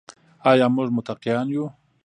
[0.49, 1.65] آیا موږ متقیان یو؟